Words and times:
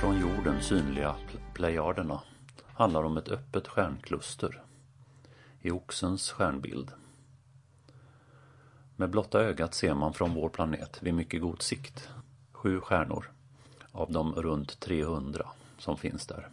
från 0.00 0.20
jorden 0.20 0.62
synliga 0.62 1.16
Plejaderna 1.54 2.22
handlar 2.66 3.02
om 3.02 3.16
ett 3.16 3.28
öppet 3.28 3.68
stjärnkluster 3.68 4.62
i 5.60 5.70
Oxens 5.70 6.30
stjärnbild. 6.30 6.90
Med 8.96 9.10
blotta 9.10 9.40
ögat 9.40 9.74
ser 9.74 9.94
man 9.94 10.14
från 10.14 10.34
vår 10.34 10.48
planet 10.48 11.02
vid 11.02 11.14
mycket 11.14 11.40
god 11.40 11.62
sikt 11.62 12.08
sju 12.52 12.80
stjärnor 12.80 13.30
av 13.92 14.12
de 14.12 14.34
runt 14.34 14.80
300 14.80 15.46
som 15.78 15.96
finns 15.96 16.26
där. 16.26 16.48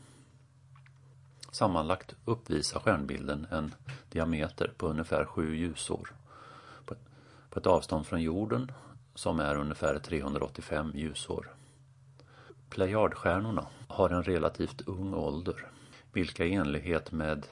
Sammanlagt 1.52 2.16
uppvisar 2.26 2.80
stjärnbilden 2.80 3.48
en 3.52 3.76
diameter 4.10 4.74
på 4.78 4.88
ungefär 4.88 5.26
sju 5.26 5.56
ljusår 5.56 6.12
på 7.50 7.60
ett 7.60 7.68
avstånd 7.68 8.08
från 8.08 8.22
jorden 8.22 8.72
som 9.16 9.40
är 9.40 9.56
ungefär 9.56 10.00
385 10.00 10.92
ljusår. 10.96 11.56
Plejadstjärnorna 12.76 13.68
har 13.88 14.10
en 14.10 14.24
relativt 14.24 14.82
ung 14.88 15.14
ålder, 15.14 15.68
vilka 16.14 16.46
i 16.46 16.54
enlighet 16.54 17.12
med 17.12 17.48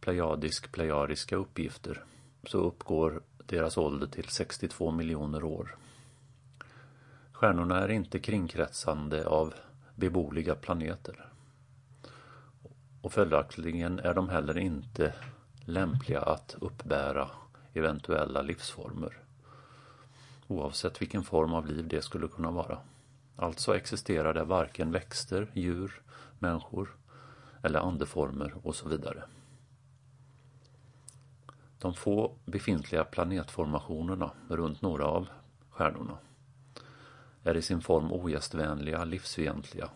plejadisk-plejariska 0.00 1.36
uppgifter 1.36 2.04
så 2.44 2.58
uppgår 2.58 3.20
deras 3.46 3.78
ålder 3.78 4.06
till 4.06 4.28
62 4.28 4.90
miljoner 4.90 5.44
år. 5.44 5.76
Stjärnorna 7.32 7.78
är 7.78 7.88
inte 7.88 8.18
kringkretsande 8.18 9.26
av 9.26 9.54
beboeliga 9.94 10.54
planeter. 10.54 11.28
Och 13.02 13.12
följaktligen 13.12 13.98
är 13.98 14.14
de 14.14 14.28
heller 14.28 14.58
inte 14.58 15.14
lämpliga 15.64 16.20
att 16.20 16.56
uppbära 16.60 17.30
eventuella 17.74 18.42
livsformer. 18.42 19.18
Oavsett 20.46 21.02
vilken 21.02 21.24
form 21.24 21.54
av 21.54 21.66
liv 21.66 21.88
det 21.88 22.02
skulle 22.02 22.28
kunna 22.28 22.50
vara. 22.50 22.78
Alltså 23.36 23.76
existerar 23.76 24.34
det 24.34 24.44
varken 24.44 24.92
växter, 24.92 25.50
djur, 25.52 26.02
människor 26.38 26.96
eller 27.62 27.80
andeformer 27.80 28.54
och 28.62 28.74
så 28.74 28.88
vidare. 28.88 29.24
De 31.78 31.94
få 31.94 32.36
befintliga 32.44 33.04
planetformationerna 33.04 34.30
runt 34.48 34.82
några 34.82 35.04
av 35.04 35.28
stjärnorna 35.70 36.18
är 37.42 37.56
i 37.56 37.62
sin 37.62 37.80
form 37.80 38.12
ogästvänliga, 38.12 39.04
livsfientliga 39.04 39.90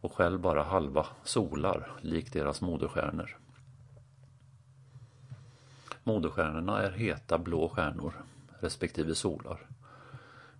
och 0.00 0.12
själv 0.12 0.40
bara 0.40 0.62
halva 0.62 1.06
solar, 1.24 1.92
likt 2.00 2.32
deras 2.32 2.60
moderstjärnor. 2.60 3.38
Moderstjärnorna 6.04 6.82
är 6.82 6.90
heta 6.90 7.38
blå 7.38 7.68
stjärnor 7.68 8.14
respektive 8.60 9.14
solar, 9.14 9.66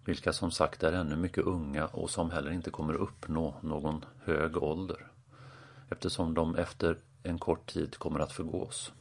vilka 0.05 0.33
som 0.33 0.51
sagt 0.51 0.83
är 0.83 0.93
ännu 0.93 1.17
mycket 1.17 1.45
unga 1.45 1.87
och 1.87 2.11
som 2.11 2.31
heller 2.31 2.51
inte 2.51 2.71
kommer 2.71 2.95
uppnå 2.95 3.55
någon 3.61 4.05
hög 4.25 4.57
ålder, 4.57 5.07
eftersom 5.91 6.35
de 6.35 6.57
efter 6.57 6.99
en 7.23 7.39
kort 7.39 7.73
tid 7.73 7.99
kommer 7.99 8.21
att 8.21 8.33
förgås. 8.33 8.93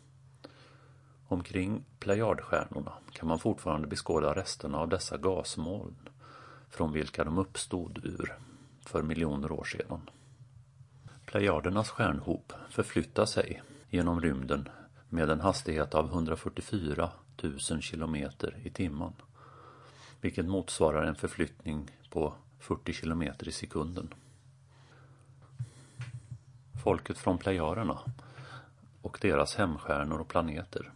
Omkring 1.27 1.85
Plejadstjärnorna 1.99 2.93
kan 3.11 3.27
man 3.27 3.39
fortfarande 3.39 3.87
beskåda 3.87 4.35
resterna 4.35 4.77
av 4.77 4.89
dessa 4.89 5.17
gasmoln 5.17 6.09
från 6.69 6.91
vilka 6.91 7.23
de 7.23 7.37
uppstod 7.37 8.05
ur 8.05 8.37
för 8.85 9.01
miljoner 9.01 9.51
år 9.51 9.63
sedan. 9.63 10.09
Plejadernas 11.25 11.89
stjärnhop 11.89 12.53
förflyttar 12.69 13.25
sig 13.25 13.63
genom 13.89 14.21
rymden 14.21 14.69
med 15.09 15.29
en 15.29 15.41
hastighet 15.41 15.95
av 15.95 16.05
144 16.05 17.09
000 17.43 17.81
kilometer 17.81 18.57
i 18.63 18.69
timmen. 18.69 19.13
Vilket 20.21 20.45
motsvarar 20.45 21.03
en 21.03 21.15
förflyttning 21.15 21.91
på 22.09 22.33
40 22.59 22.93
kilometer 22.93 23.47
i 23.47 23.51
sekunden. 23.51 24.13
Folket 26.83 27.17
från 27.17 27.37
Plejaderna 27.37 27.99
och 29.01 29.17
deras 29.21 29.55
hemstjärnor 29.55 30.19
och 30.19 30.27
planeter 30.27 30.91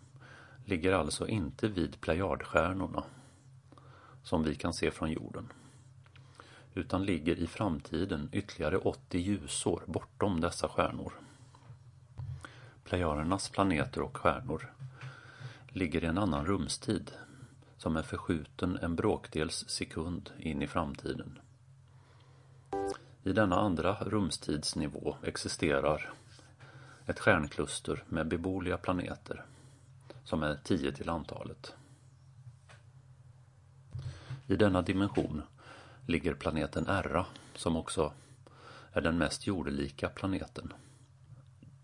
ligger 0.66 0.94
alltså 0.94 1.28
inte 1.28 1.68
vid 1.68 2.02
Plejadstjärnorna 2.02 3.04
som 4.24 4.44
vi 4.44 4.56
kan 4.56 4.74
se 4.74 4.92
från 4.92 5.12
jorden 5.12 5.48
utan 6.74 7.06
ligger 7.06 7.36
i 7.36 7.48
framtiden 7.48 8.30
ytterligare 8.32 8.78
80 8.78 9.18
ljusår 9.18 9.84
bortom 9.86 10.42
dessa 10.42 10.68
stjärnor. 10.68 11.14
Plejadernas 12.84 13.50
planeter 13.50 14.02
och 14.02 14.18
stjärnor 14.18 14.74
ligger 15.68 16.04
i 16.04 16.08
en 16.08 16.18
annan 16.18 16.46
rumstid 16.46 17.12
som 17.82 17.98
är 17.98 18.02
förskjuten 18.02 18.80
en 18.82 18.96
bråkdels 18.96 19.70
sekund 19.70 20.30
in 20.38 20.62
i 20.62 20.68
framtiden. 20.68 21.40
I 23.24 23.34
denna 23.34 23.60
andra 23.60 23.94
rumstidsnivå 23.94 25.16
existerar 25.24 26.14
ett 27.06 27.20
stjärnkluster 27.20 28.04
med 28.10 28.28
beboeliga 28.28 28.78
planeter 28.78 29.46
som 30.24 30.44
är 30.44 30.60
tio 30.64 30.92
till 30.92 31.10
antalet. 31.10 31.74
I 34.48 34.56
denna 34.56 34.82
dimension 34.82 35.42
ligger 36.06 36.34
planeten 36.34 36.88
Erra 36.88 37.26
som 37.56 37.76
också 37.76 38.14
är 38.92 39.02
den 39.02 39.18
mest 39.18 39.48
jordelika 39.48 40.10
planeten. 40.10 40.74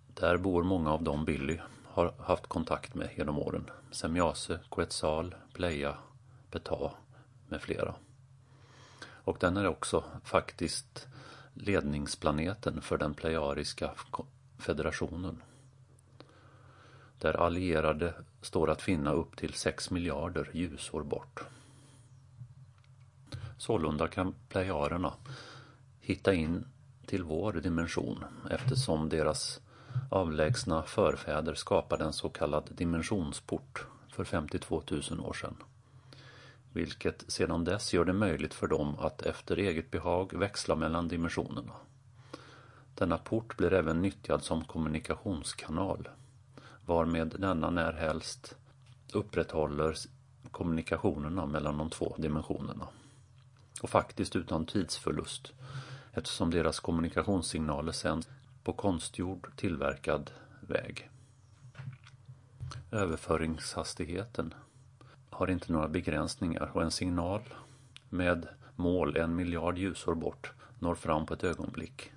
Där 0.07 0.37
bor 0.37 0.63
många 0.63 0.91
av 0.91 1.03
dem 1.03 1.25
Billy 1.25 1.59
har 1.85 2.13
haft 2.19 2.47
kontakt 2.47 2.95
med 2.95 3.09
genom 3.15 3.39
åren. 3.39 3.69
Semjase, 3.91 4.59
Quetzal, 4.71 5.35
Pleja, 5.57 5.97
Beta 6.51 6.91
med 7.47 7.61
flera. 7.61 7.95
Och 9.03 9.37
den 9.39 9.57
är 9.57 9.67
också 9.67 10.03
faktiskt 10.23 11.07
ledningsplaneten 11.53 12.81
för 12.81 12.97
den 12.97 13.13
plejariska 13.13 13.91
federationen. 14.57 15.41
Där 17.19 17.33
allierade 17.33 18.13
står 18.41 18.69
att 18.69 18.81
finna 18.81 19.11
upp 19.11 19.37
till 19.37 19.53
6 19.53 19.91
miljarder 19.91 20.49
ljusår 20.53 21.03
bort. 21.03 21.43
Sålunda 23.57 24.07
kan 24.07 24.35
plejarerna 24.49 25.13
hitta 25.99 26.33
in 26.33 26.65
till 27.05 27.23
vår 27.23 27.53
dimension 27.53 28.25
eftersom 28.49 29.09
deras 29.09 29.61
avlägsna 30.09 30.83
förfäder 30.83 31.53
skapade 31.53 32.05
en 32.05 32.13
så 32.13 32.29
kallad 32.29 32.69
dimensionsport 32.75 33.87
för 34.17 34.23
52 34.23 34.83
000 34.91 35.19
år 35.19 35.33
sedan. 35.33 35.55
Vilket 36.73 37.25
sedan 37.27 37.63
dess 37.63 37.93
gör 37.93 38.05
det 38.05 38.13
möjligt 38.13 38.53
för 38.53 38.67
dem 38.67 38.95
att 38.99 39.21
efter 39.21 39.57
eget 39.57 39.91
behag 39.91 40.33
växla 40.33 40.75
mellan 40.75 41.07
dimensionerna. 41.07 41.73
Denna 42.95 43.17
port 43.17 43.57
blir 43.57 43.73
även 43.73 44.01
nyttjad 44.01 44.43
som 44.43 44.63
kommunikationskanal 44.63 46.09
varmed 46.85 47.35
denna 47.39 47.69
närhelst 47.69 48.55
upprätthåller 49.13 49.95
kommunikationerna 50.51 51.45
mellan 51.45 51.77
de 51.77 51.89
två 51.89 52.15
dimensionerna. 52.17 52.87
Och 53.81 53.89
faktiskt 53.89 54.35
utan 54.35 54.65
tidsförlust 54.65 55.53
eftersom 56.13 56.51
deras 56.51 56.79
kommunikationssignaler 56.79 57.91
sänds 57.91 58.27
på 58.63 58.73
konstgjord 58.73 59.51
tillverkad 59.55 60.31
väg. 60.61 61.09
Överföringshastigheten 62.91 64.53
har 65.29 65.49
inte 65.49 65.71
några 65.71 65.87
begränsningar 65.87 66.71
och 66.73 66.81
en 66.81 66.91
signal 66.91 67.41
med 68.09 68.47
mål 68.75 69.17
en 69.17 69.35
miljard 69.35 69.77
ljusår 69.77 70.15
bort 70.15 70.51
når 70.79 70.95
fram 70.95 71.25
på 71.25 71.33
ett 71.33 71.43
ögonblick. 71.43 72.11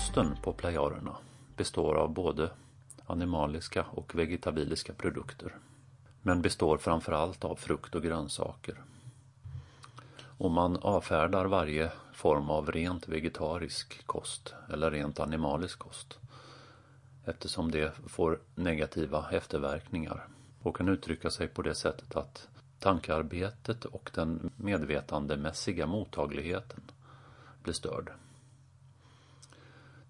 Kosten 0.00 0.36
på 0.42 0.52
playarerna 0.52 1.16
består 1.56 1.94
av 1.94 2.14
både 2.14 2.50
animaliska 3.06 3.84
och 3.90 4.14
vegetabiliska 4.14 4.92
produkter. 4.92 5.56
Men 6.22 6.42
består 6.42 6.78
framförallt 6.78 7.44
av 7.44 7.56
frukt 7.56 7.94
och 7.94 8.02
grönsaker. 8.02 8.82
Om 10.38 10.52
man 10.52 10.76
avfärdar 10.76 11.44
varje 11.44 11.92
form 12.12 12.50
av 12.50 12.72
rent 12.72 13.08
vegetarisk 13.08 14.06
kost 14.06 14.54
eller 14.72 14.90
rent 14.90 15.20
animalisk 15.20 15.78
kost 15.78 16.18
eftersom 17.24 17.70
det 17.70 17.92
får 18.06 18.40
negativa 18.54 19.30
efterverkningar 19.30 20.28
och 20.62 20.76
kan 20.76 20.88
uttrycka 20.88 21.30
sig 21.30 21.48
på 21.48 21.62
det 21.62 21.74
sättet 21.74 22.16
att 22.16 22.48
Tankearbetet 22.78 23.84
och 23.84 24.10
den 24.14 24.50
medvetandemässiga 24.56 25.86
mottagligheten 25.86 26.80
blir 27.62 27.74
störd. 27.74 28.12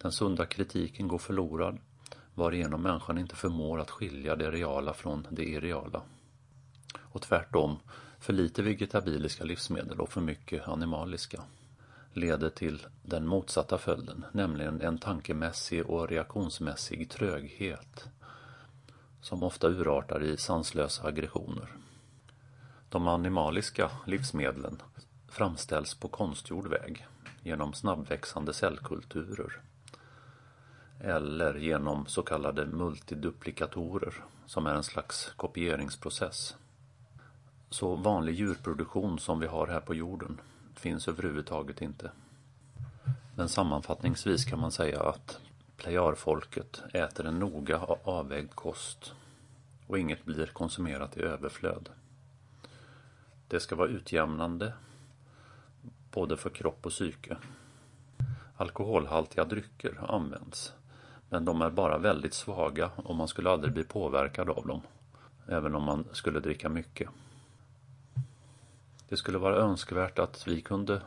Den 0.03 0.13
sunda 0.13 0.47
kritiken 0.47 1.09
går 1.09 1.19
förlorad 1.19 1.79
varigenom 2.35 2.83
människan 2.83 3.19
inte 3.19 3.37
förmår 3.37 3.81
att 3.81 3.91
skilja 3.91 4.37
det 4.37 4.51
reala 4.51 4.95
från 4.95 5.27
det 5.31 5.45
irreala. 5.45 6.03
Och 6.99 7.23
tvärtom, 7.23 7.79
för 8.19 8.33
lite 8.33 8.63
vegetabiliska 8.63 9.45
livsmedel 9.45 10.01
och 10.01 10.13
för 10.13 10.21
mycket 10.21 10.69
animaliska 10.69 11.43
leder 12.13 12.51
till 12.51 12.87
den 13.03 13.27
motsatta 13.27 13.79
följden, 13.79 14.25
nämligen 14.33 14.81
en 14.81 14.99
tankemässig 14.99 15.87
och 15.87 16.09
reaktionsmässig 16.09 17.11
tröghet 17.11 18.05
som 19.21 19.43
ofta 19.43 19.69
urartar 19.69 20.23
i 20.23 20.37
sanslösa 20.37 21.07
aggressioner. 21.07 21.77
De 22.89 23.09
animaliska 23.09 23.91
livsmedlen 24.07 24.83
framställs 25.29 25.95
på 25.95 26.09
konstgjord 26.09 26.67
väg 26.67 27.07
genom 27.43 27.73
snabbväxande 27.73 28.53
cellkulturer 28.53 29.61
eller 31.01 31.55
genom 31.55 32.07
så 32.07 32.23
kallade 32.23 32.67
multiduplikatorer 32.67 34.15
som 34.47 34.67
är 34.67 34.75
en 34.75 34.83
slags 34.83 35.33
kopieringsprocess. 35.37 36.57
Så 37.71 37.97
vanlig 37.97 38.35
djurproduktion 38.35 39.19
som 39.19 39.41
vi 39.41 39.47
har 39.47 39.67
här 39.67 39.81
på 39.81 39.95
jorden 39.95 40.41
finns 40.75 41.09
överhuvudtaget 41.09 41.83
inte. 41.83 42.11
Men 43.37 43.49
sammanfattningsvis 43.49 44.45
kan 44.45 44.61
man 44.61 44.73
säga 44.73 45.03
att 45.03 45.41
plejarfolket 45.77 46.83
äter 46.93 47.27
en 47.27 47.39
noga 47.39 47.79
avvägd 48.05 48.51
kost 48.55 49.15
och 49.87 49.99
inget 49.99 50.25
blir 50.25 50.47
konsumerat 50.47 51.17
i 51.17 51.23
överflöd. 51.23 51.89
Det 53.49 53.61
ska 53.61 53.77
vara 53.77 53.89
utjämnande 53.89 54.73
både 56.11 56.37
för 56.37 56.51
kropp 56.51 56.87
och 56.87 56.93
psyke. 56.93 57.37
Alkoholhaltiga 58.57 59.45
drycker 59.45 60.01
används 60.09 60.73
men 61.31 61.45
de 61.45 61.63
är 61.63 61.71
bara 61.71 61.99
väldigt 61.99 62.35
svaga 62.35 62.91
och 62.97 63.15
man 63.15 63.29
skulle 63.29 63.51
aldrig 63.51 63.73
bli 63.73 63.85
påverkad 63.85 64.51
av 64.51 64.67
dem. 64.67 64.81
Även 65.47 65.75
om 65.75 65.83
man 65.83 66.05
skulle 66.13 66.41
dricka 66.41 66.69
mycket. 66.69 67.09
Det 69.09 69.17
skulle 69.17 69.39
vara 69.39 69.57
önskvärt 69.57 70.19
att 70.19 70.49
vi 70.49 70.61
kunde 70.61 71.03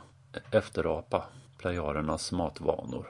efterapa 0.50 1.24
plejarernas 1.58 2.32
matvanor 2.32 3.06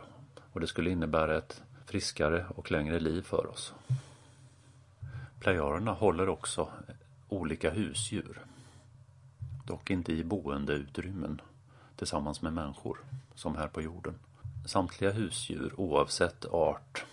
och 0.53 0.61
det 0.61 0.67
skulle 0.67 0.91
innebära 0.91 1.39
ett 1.39 1.63
friskare 1.87 2.47
och 2.55 2.71
längre 2.71 3.01
liv 3.01 3.23
för 3.23 3.47
oss. 3.51 3.75
Plejarerna 5.41 5.93
håller 5.93 6.29
också 6.29 6.69
olika 7.29 7.71
husdjur. 7.71 8.41
Dock 9.67 9.91
inte 9.91 10.13
i 10.13 10.25
boendeutrymmen 10.25 11.41
tillsammans 11.97 12.43
med 12.43 12.53
människor, 12.53 12.99
som 13.35 13.57
här 13.57 13.69
på 13.69 13.83
jorden. 13.83 14.15
Samtliga 14.65 15.13
husdjur, 15.13 15.73
oavsett 15.77 16.45
art, 16.45 17.05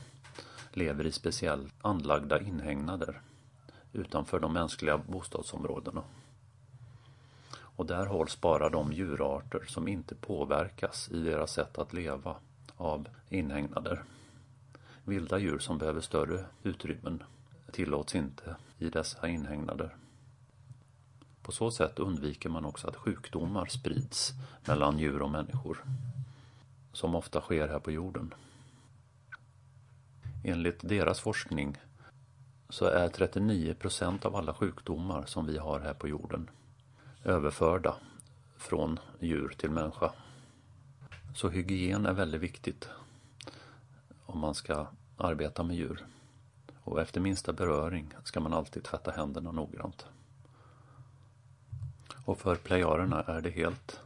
lever 0.73 1.05
i 1.05 1.11
speciellt 1.11 1.73
anlagda 1.81 2.41
inhägnader 2.41 3.21
utanför 3.93 4.39
de 4.39 4.53
mänskliga 4.53 4.97
bostadsområdena. 4.97 6.03
Och 7.53 7.85
där 7.85 8.05
hålls 8.05 8.41
bara 8.41 8.69
de 8.69 8.93
djurarter 8.93 9.65
som 9.67 9.87
inte 9.87 10.15
påverkas 10.15 11.09
i 11.11 11.19
deras 11.19 11.51
sätt 11.53 11.77
att 11.77 11.93
leva 11.93 12.35
av 12.77 13.07
inhägnader. 13.29 14.03
Vilda 15.03 15.37
djur 15.37 15.59
som 15.59 15.77
behöver 15.77 16.01
större 16.01 16.45
utrymmen 16.63 17.23
tillåts 17.71 18.15
inte 18.15 18.55
i 18.77 18.89
dessa 18.89 19.27
inhägnader. 19.27 19.95
På 21.41 21.51
så 21.51 21.71
sätt 21.71 21.99
undviker 21.99 22.49
man 22.49 22.65
också 22.65 22.87
att 22.87 22.95
sjukdomar 22.95 23.65
sprids 23.65 24.33
mellan 24.65 24.99
djur 24.99 25.21
och 25.21 25.31
människor 25.31 25.83
som 26.93 27.15
ofta 27.15 27.41
sker 27.41 27.67
här 27.67 27.79
på 27.79 27.91
jorden. 27.91 28.33
Enligt 30.43 30.89
deras 30.89 31.19
forskning 31.19 31.77
så 32.69 32.85
är 32.85 33.09
39 33.09 33.73
procent 33.73 34.25
av 34.25 34.35
alla 34.35 34.53
sjukdomar 34.53 35.25
som 35.25 35.45
vi 35.45 35.57
har 35.57 35.79
här 35.79 35.93
på 35.93 36.07
jorden 36.07 36.49
överförda 37.23 37.95
från 38.57 38.99
djur 39.19 39.53
till 39.57 39.71
människa. 39.71 40.13
Så 41.35 41.49
hygien 41.49 42.05
är 42.05 42.13
väldigt 42.13 42.41
viktigt 42.41 42.89
om 44.25 44.39
man 44.39 44.55
ska 44.55 44.87
arbeta 45.17 45.63
med 45.63 45.75
djur. 45.75 46.05
Och 46.83 47.01
efter 47.01 47.21
minsta 47.21 47.53
beröring 47.53 48.13
ska 48.23 48.39
man 48.39 48.53
alltid 48.53 48.83
tvätta 48.83 49.11
händerna 49.11 49.51
noggrant. 49.51 50.05
Och 52.25 52.37
för 52.37 52.55
plejarerna 52.55 53.21
är 53.21 53.41
det 53.41 53.49
helt 53.49 53.99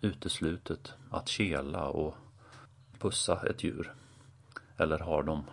uteslutet 0.00 0.92
att 1.10 1.28
kela 1.28 1.84
och 1.84 2.14
pussa 2.98 3.46
ett 3.46 3.64
djur 3.64 3.94
eller 4.76 4.98
har 4.98 5.22
dem 5.22 5.44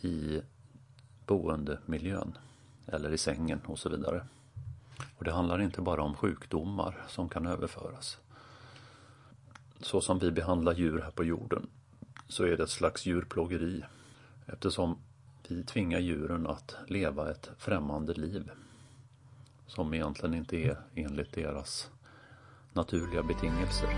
i 0.00 0.40
boendemiljön 1.26 2.38
eller 2.86 3.12
i 3.12 3.18
sängen 3.18 3.60
och 3.66 3.78
så 3.78 3.88
vidare. 3.88 4.26
Och 5.16 5.24
det 5.24 5.32
handlar 5.32 5.60
inte 5.60 5.80
bara 5.80 6.02
om 6.02 6.14
sjukdomar 6.14 7.04
som 7.08 7.28
kan 7.28 7.46
överföras. 7.46 8.18
Så 9.80 10.00
som 10.00 10.18
vi 10.18 10.30
behandlar 10.30 10.74
djur 10.74 11.00
här 11.00 11.10
på 11.10 11.24
jorden 11.24 11.66
så 12.28 12.44
är 12.44 12.56
det 12.56 12.62
ett 12.62 12.70
slags 12.70 13.06
djurplågeri 13.06 13.84
eftersom 14.46 14.98
vi 15.48 15.64
tvingar 15.64 15.98
djuren 15.98 16.46
att 16.46 16.76
leva 16.86 17.30
ett 17.30 17.50
främmande 17.58 18.14
liv 18.14 18.50
som 19.66 19.94
egentligen 19.94 20.34
inte 20.34 20.56
är 20.56 20.80
enligt 20.94 21.32
deras 21.32 21.90
naturliga 22.76 23.22
betingelser. 23.22 23.88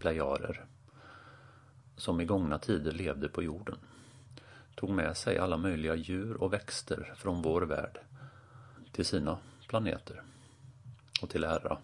Plejarer 0.00 0.64
som 1.96 2.20
i 2.20 2.24
gångna 2.24 2.58
tider 2.58 2.92
levde 2.92 3.28
på 3.28 3.42
jorden 3.42 3.76
tog 4.74 4.90
med 4.90 5.16
sig 5.16 5.38
alla 5.38 5.56
möjliga 5.56 5.94
djur 5.94 6.42
och 6.42 6.52
växter 6.52 7.12
från 7.16 7.42
vår 7.42 7.62
värld 7.62 8.00
till 8.92 9.04
sina 9.04 9.38
planeter 9.68 10.22
och 11.22 11.30
till 11.30 11.44
ära. 11.44 11.78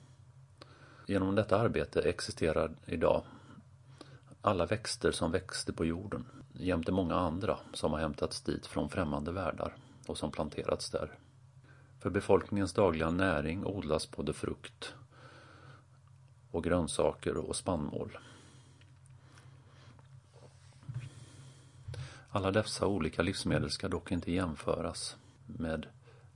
Genom 1.07 1.35
detta 1.35 1.61
arbete 1.61 2.01
existerar 2.01 2.71
idag 2.87 3.23
alla 4.41 4.67
växter 4.67 5.13
som 5.13 5.33
växte 5.33 5.73
på 5.73 5.85
jorden 5.85 6.25
jämte 6.53 6.93
många 6.93 7.15
andra 7.15 7.59
som 7.73 7.93
har 7.93 8.01
hämtats 8.01 8.43
dit 8.43 8.67
från 8.67 8.89
främmande 8.89 9.33
världar 9.33 9.77
och 10.07 10.19
som 10.19 10.31
planterats 10.31 10.91
där. 10.91 11.19
För 12.01 12.11
befolkningens 12.11 12.73
dagliga 12.73 13.11
näring 13.11 13.67
odlas 13.67 14.11
både 14.11 14.33
frukt 14.33 14.95
och 16.57 16.65
grönsaker 16.65 17.37
och 17.37 17.57
spannmål. 17.57 18.19
Alla 22.31 22.51
dessa 22.51 22.87
olika 22.87 23.23
livsmedel 23.23 23.71
ska 23.71 23.89
dock 23.89 24.13
inte 24.13 24.33
jämföras 24.33 25.17
med 25.47 25.87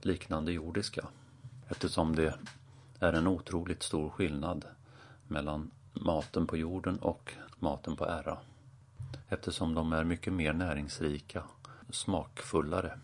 liknande 0.01 0.51
jordiska 0.51 1.07
eftersom 1.67 2.15
det 2.15 2.39
är 2.99 3.13
en 3.13 3.27
otroligt 3.27 3.83
stor 3.83 4.09
skillnad 4.09 4.65
mellan 5.27 5.71
maten 5.93 6.47
på 6.47 6.57
jorden 6.57 6.97
och 6.97 7.33
maten 7.59 7.95
på 7.95 8.05
ära. 8.05 8.37
Eftersom 9.29 9.73
de 9.73 9.93
är 9.93 10.03
mycket 10.03 10.33
mer 10.33 10.53
näringsrika, 10.53 11.43
smakfullare 11.89 12.99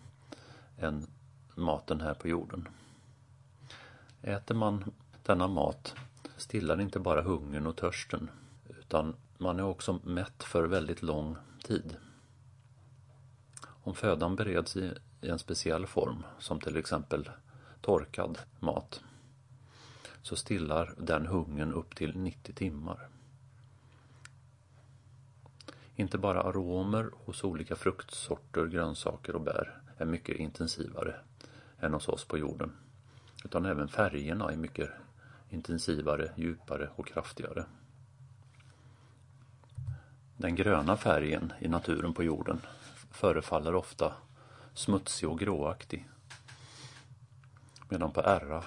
än 0.78 1.06
maten 1.54 2.00
här 2.00 2.14
på 2.14 2.28
jorden. 2.28 2.68
Äter 4.22 4.54
man 4.54 4.92
denna 5.22 5.48
mat 5.48 5.94
stillar 6.38 6.80
inte 6.80 7.00
bara 7.00 7.22
hungern 7.22 7.66
och 7.66 7.76
törsten 7.76 8.30
utan 8.78 9.16
man 9.38 9.58
är 9.58 9.64
också 9.64 10.00
mätt 10.04 10.44
för 10.44 10.64
väldigt 10.64 11.02
lång 11.02 11.36
tid. 11.62 11.96
Om 13.64 13.94
födan 13.94 14.36
bereds 14.36 14.76
i 14.76 14.92
en 15.20 15.38
speciell 15.38 15.86
form, 15.86 16.24
som 16.38 16.60
till 16.60 16.76
exempel 16.76 17.30
torkad 17.80 18.38
mat, 18.60 19.02
så 20.22 20.36
stillar 20.36 20.94
den 20.98 21.26
hungern 21.26 21.72
upp 21.72 21.96
till 21.96 22.16
90 22.16 22.52
timmar. 22.52 23.08
Inte 25.94 26.18
bara 26.18 26.42
aromer 26.42 27.10
hos 27.24 27.44
olika 27.44 27.76
fruktsorter, 27.76 28.66
grönsaker 28.66 29.34
och 29.34 29.40
bär 29.40 29.80
är 29.96 30.06
mycket 30.06 30.36
intensivare 30.36 31.14
än 31.80 31.94
hos 31.94 32.08
oss 32.08 32.24
på 32.24 32.38
jorden. 32.38 32.72
Utan 33.44 33.66
även 33.66 33.88
färgerna 33.88 34.52
är 34.52 34.56
mycket 34.56 34.90
intensivare, 35.50 36.32
djupare 36.36 36.90
och 36.96 37.06
kraftigare. 37.06 37.64
Den 40.36 40.54
gröna 40.54 40.96
färgen 40.96 41.52
i 41.60 41.68
naturen 41.68 42.14
på 42.14 42.22
jorden 42.22 42.60
förefaller 43.10 43.74
ofta 43.74 44.12
smutsig 44.74 45.28
och 45.28 45.38
gråaktig. 45.38 46.08
Medan 47.88 48.12
på 48.12 48.20
ärra 48.20 48.64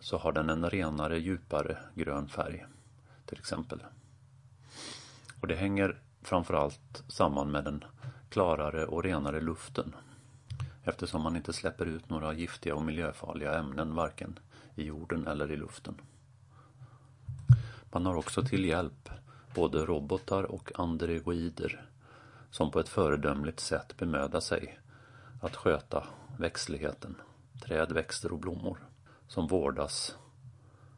så 0.00 0.18
har 0.18 0.32
den 0.32 0.50
en 0.50 0.70
renare, 0.70 1.18
djupare 1.18 1.78
grön 1.94 2.28
färg 2.28 2.66
till 3.26 3.38
exempel. 3.38 3.84
Och 5.40 5.46
det 5.46 5.54
hänger 5.54 6.00
framförallt 6.22 7.04
samman 7.08 7.50
med 7.50 7.64
den 7.64 7.84
klarare 8.28 8.86
och 8.86 9.02
renare 9.04 9.40
luften 9.40 9.94
eftersom 10.84 11.22
man 11.22 11.36
inte 11.36 11.52
släpper 11.52 11.86
ut 11.86 12.10
några 12.10 12.32
giftiga 12.32 12.74
och 12.74 12.82
miljöfarliga 12.82 13.58
ämnen 13.58 13.94
varken 13.94 14.38
i 14.78 14.84
jorden 14.84 15.26
eller 15.26 15.52
i 15.52 15.56
luften. 15.56 16.00
Man 17.92 18.06
har 18.06 18.14
också 18.14 18.42
till 18.42 18.64
hjälp 18.64 19.10
både 19.54 19.86
robotar 19.86 20.42
och 20.42 20.72
androider 20.80 21.88
som 22.50 22.70
på 22.70 22.80
ett 22.80 22.88
föredömligt 22.88 23.60
sätt 23.60 23.96
bemödar 23.96 24.40
sig 24.40 24.78
att 25.42 25.56
sköta 25.56 26.06
växtligheten, 26.38 27.16
träd, 27.64 27.92
växter 27.92 28.32
och 28.32 28.38
blommor 28.38 28.78
som 29.28 29.46
vårdas 29.46 30.16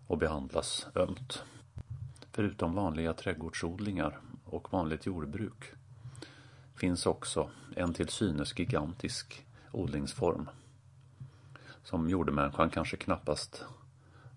och 0.07 0.19
behandlas 0.19 0.87
ömt. 0.95 1.45
Förutom 2.33 2.75
vanliga 2.75 3.13
trädgårdsodlingar 3.13 4.21
och 4.45 4.73
vanligt 4.73 5.07
jordbruk 5.07 5.65
finns 6.75 7.07
också 7.07 7.51
en 7.77 7.95
till 7.95 8.09
synes 8.09 8.59
gigantisk 8.59 9.47
odlingsform 9.73 10.49
som 11.85 12.09
jordemänniskan 12.09 12.71
kanske 12.71 12.97
knappast 12.97 13.65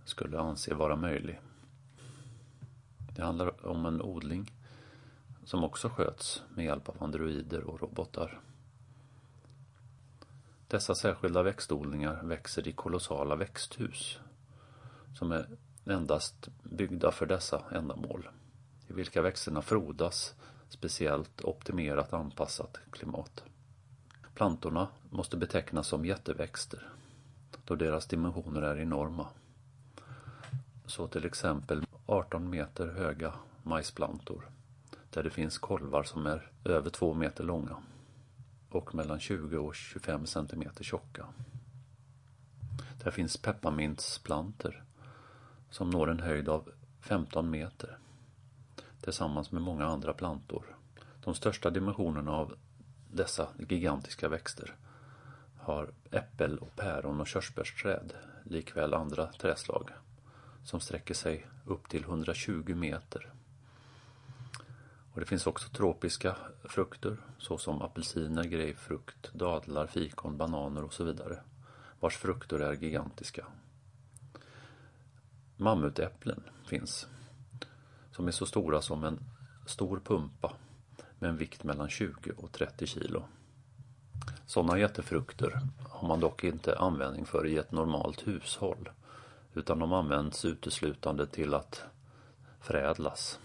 skulle 0.06 0.40
anse 0.40 0.74
vara 0.74 0.96
möjlig. 0.96 1.40
Det 3.16 3.22
handlar 3.22 3.66
om 3.66 3.86
en 3.86 4.02
odling 4.02 4.52
som 5.46 5.64
också 5.64 5.90
sköts 5.90 6.44
med 6.56 6.66
hjälp 6.66 6.90
av 6.90 7.04
androider 7.04 7.64
och 7.64 7.82
robotar. 7.82 8.40
Dessa 10.68 10.96
särskilda 10.96 11.44
växtodlingar 11.44 12.24
växer 12.24 12.68
i 12.68 12.72
kolossala 12.72 13.36
växthus 13.36 14.20
som 15.16 15.32
är 15.32 15.48
endast 15.86 16.50
byggda 16.64 17.12
för 17.12 17.26
dessa 17.26 17.64
ändamål, 17.72 18.30
i 18.88 18.94
vilka 18.94 19.22
växterna 19.22 19.62
frodas 19.62 20.36
speciellt 20.70 21.42
optimerat 21.42 22.14
anpassat 22.14 22.80
klimat. 22.92 23.44
Plantorna 24.34 24.88
måste 25.10 25.38
betecknas 25.38 25.88
som 25.88 26.06
jätteväxter 26.06 26.90
då 27.66 27.76
deras 27.76 28.08
dimensioner 28.08 28.62
är 28.62 28.80
enorma. 28.80 29.28
Så 30.86 31.08
till 31.08 31.26
exempel 31.26 31.86
18 32.06 32.50
meter 32.50 32.88
höga 32.88 33.34
majsplantor 33.64 34.50
där 35.10 35.24
det 35.24 35.30
finns 35.30 35.58
kolvar 35.58 36.04
som 36.04 36.26
är 36.26 36.52
över 36.66 36.90
2 36.90 37.14
meter 37.14 37.44
långa 37.44 37.78
och 38.70 38.96
mellan 38.96 39.20
20 39.20 39.58
och 39.58 39.76
25 39.76 40.26
centimeter 40.26 40.84
tjocka. 40.84 41.26
Där 43.04 43.12
finns 43.12 43.38
pepparmintsplanter 43.38 44.84
som 45.70 45.90
når 45.90 46.10
en 46.10 46.20
höjd 46.20 46.50
av 46.50 46.70
15 47.02 47.50
meter 47.50 47.98
tillsammans 49.02 49.52
med 49.52 49.62
många 49.62 49.86
andra 49.86 50.14
plantor. 50.14 50.76
De 51.24 51.36
största 51.36 51.70
dimensionerna 51.70 52.32
av 52.32 52.56
dessa 53.12 53.48
gigantiska 53.70 54.30
växter 54.30 54.76
har 55.64 55.90
äppel 56.12 56.58
och 56.58 56.76
päron 56.76 57.22
och 57.22 57.28
körsbärsträd 57.28 58.14
likväl 58.44 58.94
andra 58.94 59.28
träslag 59.28 59.90
som 60.64 60.80
sträcker 60.80 61.14
sig 61.14 61.48
upp 61.66 61.90
till 61.90 62.04
120 62.04 62.76
meter. 62.76 63.34
Och 65.14 65.20
det 65.20 65.26
finns 65.26 65.48
också 65.48 65.70
tropiska 65.70 66.36
frukter 66.64 67.18
såsom 67.38 67.82
apelsiner, 67.82 68.44
grapefrukt, 68.44 69.34
dadlar, 69.34 69.88
fikon, 69.88 70.38
bananer 70.38 70.84
och 70.84 70.94
så 70.94 71.04
vidare 71.04 71.40
vars 72.00 72.18
frukter 72.18 72.60
är 72.60 72.74
gigantiska. 72.74 73.46
Mammutäpplen 75.58 76.44
finns 76.66 77.08
som 78.12 78.28
är 78.28 78.32
så 78.32 78.46
stora 78.46 78.82
som 78.82 79.04
en 79.04 79.20
stor 79.66 80.00
pumpa 80.00 80.54
med 81.20 81.30
en 81.30 81.38
vikt 81.38 81.64
mellan 81.64 81.90
20 81.90 82.32
och 82.38 82.52
30 82.52 82.88
kilo. 82.88 83.26
Sådana 84.46 84.78
jättefrukter 84.78 85.60
har 85.90 86.08
man 86.08 86.20
dock 86.20 86.44
inte 86.44 86.78
användning 86.78 87.26
för 87.26 87.48
i 87.48 87.58
ett 87.58 87.72
normalt 87.72 88.28
hushåll 88.28 88.90
utan 89.54 89.80
de 89.80 89.94
används 89.94 90.46
uteslutande 90.46 91.28
till 91.28 91.54
att 91.54 91.84
förädlas 92.60 93.40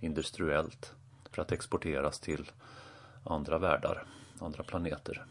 industriellt 0.00 0.92
för 1.30 1.42
att 1.42 1.52
exporteras 1.52 2.20
till 2.20 2.50
andra 3.24 3.58
världar, 3.58 4.06
andra 4.38 4.62
planeter 4.62 5.26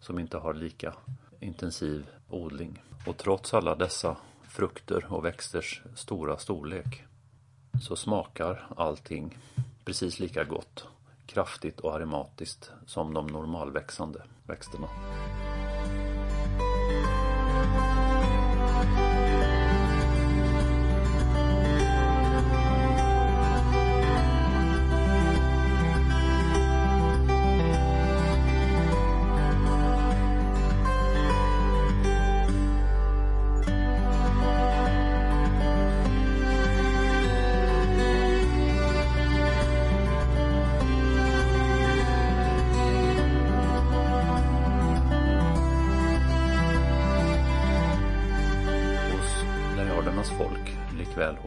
som 0.00 0.18
inte 0.18 0.38
har 0.38 0.54
lika 0.54 0.94
intensiv 1.40 2.06
odling. 2.28 2.82
Och 3.06 3.16
trots 3.16 3.54
alla 3.54 3.74
dessa 3.74 4.16
frukter 4.48 5.12
och 5.12 5.24
växters 5.24 5.82
stora 5.94 6.38
storlek 6.38 7.04
så 7.82 7.96
smakar 7.96 8.66
allting 8.76 9.38
precis 9.84 10.20
lika 10.20 10.44
gott, 10.44 10.86
kraftigt 11.26 11.80
och 11.80 11.94
aromatiskt 11.94 12.72
som 12.86 13.14
de 13.14 13.26
normalväxande 13.26 14.22
växterna. 14.48 14.88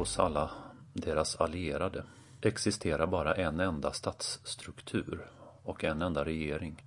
Hos 0.08 0.20
alla 0.20 0.52
deras 0.94 1.36
allierade 1.36 2.04
existerar 2.42 3.08
bara 3.08 3.36
en 3.36 3.60
enda 3.60 3.94
statsstruktur 3.94 5.32
och 5.64 5.84
en 5.84 6.02
enda 6.02 6.26
regering 6.26 6.84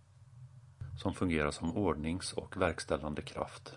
som 1.02 1.14
fungerar 1.14 1.50
som 1.50 1.76
ordnings 1.76 2.32
och 2.32 2.56
verkställande 2.56 3.22
kraft 3.22 3.76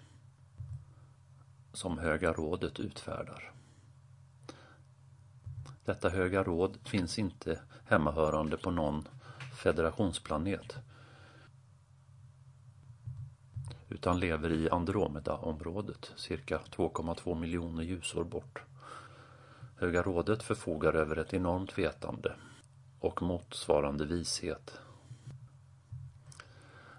som 1.74 1.98
Höga 1.98 2.34
rådet 2.34 2.80
utfärdar. 2.80 3.54
Detta 5.86 6.10
Höga 6.10 6.44
råd 6.44 6.78
finns 6.86 7.20
inte 7.20 7.60
hemmahörande 7.86 8.58
på 8.58 8.72
någon 8.72 9.08
federationsplanet 9.64 10.78
utan 13.90 14.20
lever 14.20 14.52
i 14.52 14.70
Andromeda-området 14.70 16.12
cirka 16.16 16.62
2,2 16.76 17.40
miljoner 17.40 17.84
ljusår 17.84 18.24
bort. 18.24 18.64
Höga 19.84 20.02
rådet 20.02 20.44
förfogar 20.44 20.94
över 20.94 21.16
ett 21.16 21.34
enormt 21.34 21.78
vetande 21.78 22.34
och 23.00 23.22
motsvarande 23.22 24.06
vishet. 24.06 24.80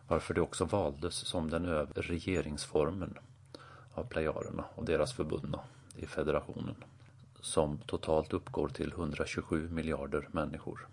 Varför 0.08 0.34
det 0.34 0.40
också 0.40 0.64
valdes 0.64 1.14
som 1.14 1.50
den 1.50 1.64
övre 1.64 2.02
regeringsformen 2.02 3.18
av 3.94 4.04
plejarerna 4.04 4.64
och 4.74 4.84
deras 4.84 5.12
förbundna 5.12 5.60
i 5.96 6.06
federationen 6.06 6.74
som 7.40 7.78
totalt 7.78 8.32
uppgår 8.32 8.68
till 8.68 8.92
127 8.92 9.68
miljarder 9.68 10.28
människor. 10.32 10.88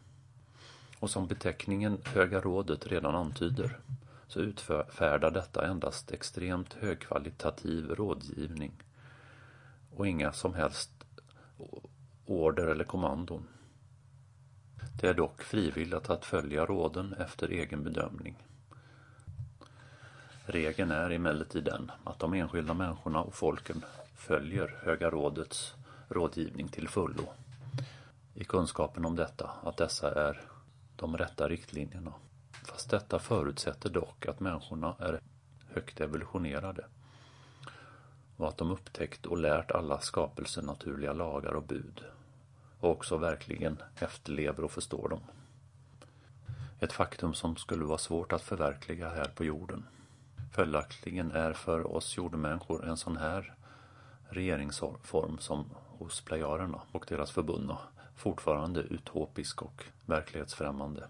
Och 0.99 1.09
som 1.09 1.27
beteckningen 1.27 1.97
Höga 2.03 2.41
rådet 2.41 2.87
redan 2.87 3.15
antyder 3.15 3.79
så 4.27 4.39
utfärdar 4.39 5.31
detta 5.31 5.67
endast 5.67 6.11
extremt 6.11 6.73
högkvalitativ 6.73 7.89
rådgivning 7.89 8.71
och 9.95 10.07
inga 10.07 10.33
som 10.33 10.53
helst 10.53 10.91
order 12.25 12.67
eller 12.67 12.83
kommandon. 12.83 13.47
Det 15.01 15.07
är 15.07 15.13
dock 15.13 15.41
frivilligt 15.41 16.09
att 16.09 16.25
följa 16.25 16.65
råden 16.65 17.13
efter 17.13 17.49
egen 17.49 17.83
bedömning. 17.83 18.35
Regeln 20.45 20.91
är 20.91 21.09
emellertid 21.09 21.63
den 21.63 21.91
att 22.03 22.19
de 22.19 22.33
enskilda 22.33 22.73
människorna 22.73 23.21
och 23.21 23.35
folken 23.35 23.85
följer 24.15 24.79
Höga 24.83 25.09
rådets 25.09 25.75
rådgivning 26.09 26.67
till 26.67 26.89
fullo. 26.89 27.23
I 28.33 28.43
kunskapen 28.43 29.05
om 29.05 29.15
detta, 29.15 29.51
att 29.63 29.77
dessa 29.77 30.29
är 30.29 30.41
de 30.95 31.17
rätta 31.17 31.49
riktlinjerna. 31.49 32.13
Fast 32.65 32.89
detta 32.89 33.19
förutsätter 33.19 33.89
dock 33.89 34.25
att 34.25 34.39
människorna 34.39 34.95
är 34.99 35.21
högt 35.73 36.01
evolutionerade 36.01 36.85
och 38.41 38.47
att 38.47 38.57
de 38.57 38.71
upptäckt 38.71 39.25
och 39.25 39.37
lärt 39.37 39.71
alla 39.71 39.99
skapelsenaturliga 39.99 41.13
lagar 41.13 41.53
och 41.53 41.63
bud 41.63 42.03
och 42.79 42.91
också 42.91 43.17
verkligen 43.17 43.77
efterlever 43.95 44.63
och 44.63 44.71
förstår 44.71 45.09
dem. 45.09 45.21
Ett 46.79 46.93
faktum 46.93 47.33
som 47.33 47.55
skulle 47.55 47.85
vara 47.85 47.97
svårt 47.97 48.33
att 48.33 48.41
förverkliga 48.41 49.09
här 49.09 49.31
på 49.35 49.43
jorden. 49.43 49.85
Följaktligen 50.53 51.31
är 51.31 51.53
för 51.53 51.95
oss 51.95 52.17
jordmänniskor 52.17 52.87
en 52.87 52.97
sån 52.97 53.17
här 53.17 53.55
regeringsform 54.29 55.37
som 55.39 55.65
hos 55.87 56.21
plejarerna 56.21 56.81
och 56.91 57.05
deras 57.07 57.31
förbundna 57.31 57.77
fortfarande 58.15 58.81
utopisk 58.81 59.61
och 59.61 59.83
verklighetsfrämmande. 60.05 61.07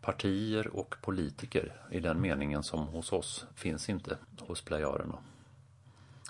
Partier 0.00 0.76
och 0.76 0.94
politiker 1.02 1.72
i 1.90 2.00
den 2.00 2.20
meningen 2.20 2.62
som 2.62 2.86
hos 2.86 3.12
oss 3.12 3.46
finns 3.54 3.88
inte 3.88 4.18
hos 4.40 4.62
plejarerna. 4.62 5.18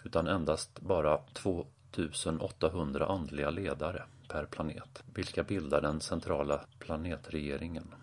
Utan 0.05 0.27
endast 0.27 0.81
bara 0.81 1.19
2800 1.33 3.07
andliga 3.07 3.51
ledare 3.51 4.03
per 4.29 4.45
planet, 4.45 5.03
vilka 5.15 5.43
bildar 5.43 5.81
den 5.81 6.01
centrala 6.01 6.61
planetregeringen 6.79 7.95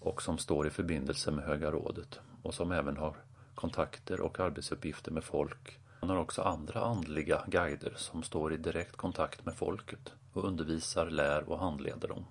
och 0.00 0.22
som 0.22 0.38
står 0.38 0.66
i 0.66 0.70
förbindelse 0.70 1.30
med 1.30 1.44
Höga 1.44 1.70
rådet 1.70 2.20
och 2.42 2.54
som 2.54 2.72
även 2.72 2.96
har 2.96 3.16
kontakter 3.54 4.20
och 4.20 4.40
arbetsuppgifter 4.40 5.10
med 5.12 5.24
folk. 5.24 5.78
Han 6.00 6.10
har 6.10 6.16
också 6.16 6.42
andra 6.42 6.80
andliga 6.80 7.44
guider 7.46 7.92
som 7.96 8.22
står 8.22 8.52
i 8.52 8.56
direkt 8.56 8.96
kontakt 8.96 9.44
med 9.44 9.54
folket 9.54 10.12
och 10.32 10.44
undervisar, 10.44 11.10
lär 11.10 11.48
och 11.50 11.58
handleder 11.58 12.08
dem. 12.08 12.24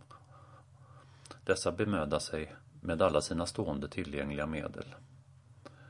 Dessa 1.44 1.72
bemödar 1.72 2.20
sig 2.20 2.56
med 2.82 3.02
alla 3.02 3.22
sina 3.22 3.46
stående 3.46 3.88
tillgängliga 3.88 4.46
medel 4.46 4.96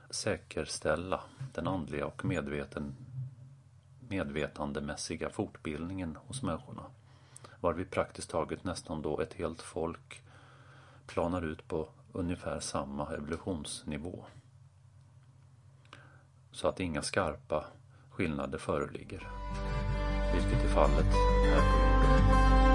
säkerställa 0.09 1.21
den 1.53 1.67
andliga 1.67 2.05
och 2.05 2.25
medveten, 2.25 2.95
medvetandemässiga 4.09 5.29
fortbildningen 5.29 6.17
hos 6.27 6.43
människorna 6.43 6.83
varvid 7.59 7.91
praktiskt 7.91 8.29
taget 8.29 8.63
nästan 8.63 9.01
då 9.01 9.19
ett 9.19 9.33
helt 9.33 9.61
folk 9.61 10.21
planar 11.07 11.41
ut 11.41 11.67
på 11.67 11.89
ungefär 12.11 12.59
samma 12.59 13.13
evolutionsnivå. 13.13 14.25
Så 16.51 16.67
att 16.67 16.79
inga 16.79 17.01
skarpa 17.01 17.65
skillnader 18.09 18.57
föreligger. 18.57 19.29
Vilket 20.33 20.63
är 20.63 20.69
fallet 20.69 21.05
här 21.45 21.71
på 21.71 21.77
jorden. 21.77 22.66